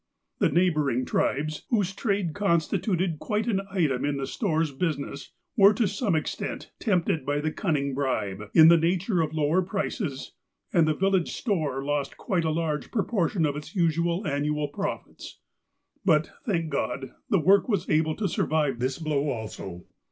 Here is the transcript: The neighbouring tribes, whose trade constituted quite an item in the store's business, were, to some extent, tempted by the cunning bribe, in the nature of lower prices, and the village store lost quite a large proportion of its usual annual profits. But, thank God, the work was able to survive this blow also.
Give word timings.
The 0.39 0.49
neighbouring 0.49 1.05
tribes, 1.05 1.67
whose 1.69 1.93
trade 1.93 2.33
constituted 2.33 3.19
quite 3.19 3.45
an 3.45 3.61
item 3.69 4.03
in 4.03 4.17
the 4.17 4.25
store's 4.25 4.71
business, 4.71 5.31
were, 5.55 5.75
to 5.75 5.87
some 5.87 6.15
extent, 6.15 6.71
tempted 6.79 7.23
by 7.23 7.39
the 7.39 7.51
cunning 7.51 7.93
bribe, 7.93 8.49
in 8.55 8.69
the 8.69 8.79
nature 8.79 9.21
of 9.21 9.31
lower 9.35 9.61
prices, 9.61 10.31
and 10.73 10.87
the 10.87 10.95
village 10.95 11.33
store 11.33 11.85
lost 11.85 12.17
quite 12.17 12.45
a 12.45 12.49
large 12.49 12.89
proportion 12.89 13.45
of 13.45 13.55
its 13.55 13.75
usual 13.75 14.25
annual 14.25 14.69
profits. 14.69 15.39
But, 16.03 16.31
thank 16.47 16.71
God, 16.71 17.11
the 17.29 17.39
work 17.39 17.69
was 17.69 17.87
able 17.87 18.15
to 18.15 18.27
survive 18.27 18.79
this 18.79 18.97
blow 18.97 19.29
also. 19.29 19.85